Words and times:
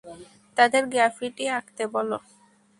তাদের 0.57 0.83
গ্রাফিতি 0.87 1.45
আঁকতে 1.49 1.83
বলো। 1.87 2.17